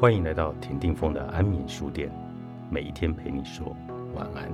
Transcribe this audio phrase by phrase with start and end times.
[0.00, 2.10] 欢迎来到田定峰的安眠书店，
[2.70, 3.76] 每一天陪你说
[4.14, 4.50] 晚安。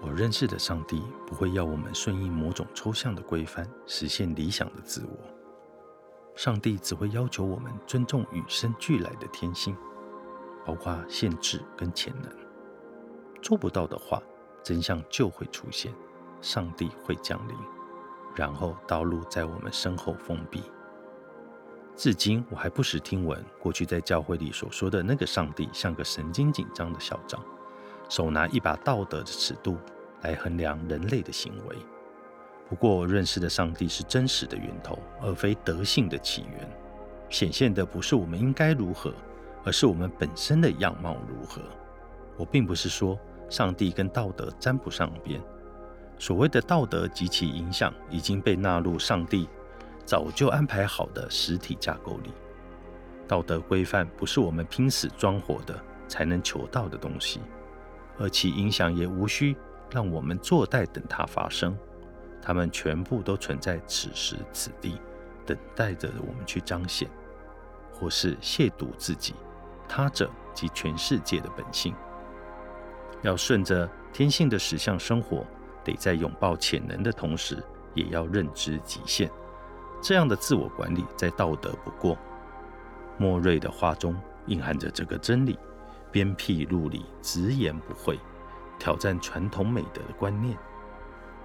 [0.00, 5.18] 我认识的上帝不会要我们顺应某种抽象的规范，实现理想的自我。
[6.36, 9.76] 上帝只会要求我们尊重与生俱来的天性。
[10.68, 12.30] 包括限制跟潜能，
[13.40, 14.22] 做不到的话，
[14.62, 15.90] 真相就会出现，
[16.42, 17.56] 上帝会降临，
[18.36, 20.62] 然后道路在我们身后封闭。
[21.96, 27.42] 至今我还不时听闻过去在教会里所说的那个上帝，像个神经紧张的校长，
[28.10, 29.78] 手拿一把道德的尺度
[30.20, 31.76] 来衡量人类的行为。
[32.68, 36.70] 不过我认识的上帝是真实的源头，而非德性的起源，
[37.30, 39.14] 显现的不是我们应该如何。
[39.68, 41.60] 而是我们本身的样貌如何？
[42.38, 45.38] 我并不是说上帝跟道德沾不上边。
[46.18, 49.46] 所谓的道德及其影响，已经被纳入上帝
[50.06, 52.30] 早就安排好的实体架构里。
[53.26, 57.38] 道德规范不是我们拼死装活的才能求到的东西，
[58.16, 59.54] 而其影响也无需
[59.90, 61.76] 让我们坐待等它发生。
[62.40, 64.98] 它们全部都存在此时此地，
[65.44, 67.06] 等待着我们去彰显，
[67.92, 69.34] 或是亵渎自己。
[69.88, 71.94] 他者及全世界的本性，
[73.22, 75.44] 要顺着天性的实相生活，
[75.82, 79.30] 得在拥抱潜能的同时，也要认知极限。
[80.00, 82.16] 这样的自我管理，再道德不过。
[83.16, 84.14] 莫瑞的话中
[84.46, 85.58] 蕴含着这个真理：
[86.12, 88.18] 鞭辟入里，直言不讳，
[88.78, 90.56] 挑战传统美德的观念，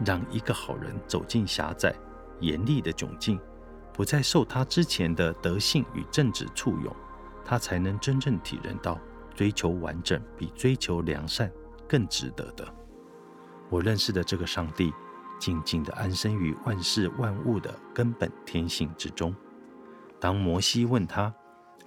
[0.06, 1.96] 让一个好人走进狭窄、
[2.40, 3.40] 严厉的窘境，
[3.92, 6.96] 不再受他之前的德性与正直簇拥。
[7.46, 9.00] 他才能真正体认到，
[9.36, 11.52] 追求完整比追求良善
[11.88, 12.68] 更值得的。
[13.70, 14.94] 我认识的这个上帝，
[15.40, 19.36] 静静地安身于万事万物的根本天性之中。
[20.20, 21.34] 当摩西问他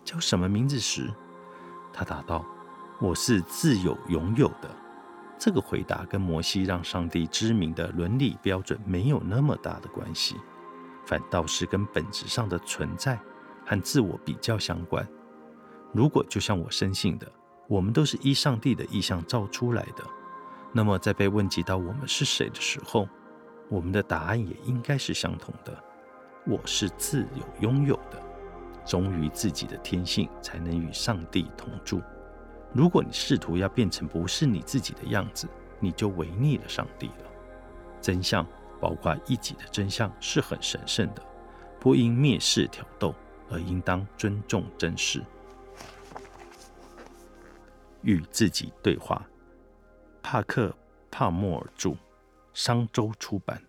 [0.04, 1.10] 叫什么名字时，
[1.92, 2.44] 他答道
[3.00, 4.68] ：“我是自有拥有的。”
[5.38, 10.36] 这个回答跟摩西让上帝知名的伦理标准没有那么大的关系，
[11.04, 13.18] 反倒是跟本质上的存在
[13.64, 15.06] 和自我比较相关。
[15.92, 17.26] 如果就像我深信的，
[17.68, 20.04] 我们都是依上帝的意象造出来的，
[20.72, 23.08] 那么在被问及到我们是谁的时候，
[23.68, 25.76] 我们的答案也应该是相同的：
[26.46, 28.22] 我是自有拥有的。
[28.84, 32.00] 忠于自己的天性，才能与上帝同住。
[32.72, 35.48] 如果你试图要变成不是你自己的样子，
[35.80, 37.24] 你就违逆了上帝了。
[38.00, 38.46] 真相，
[38.80, 41.22] 包括一己的真相，是很神圣的，
[41.80, 43.12] 不应蔑视挑逗，
[43.50, 45.20] 而应当尊重真实。
[48.06, 49.26] 与自己对话，
[50.22, 50.68] 帕克·
[51.10, 51.96] 帕默尔著，
[52.54, 53.60] 商周出版。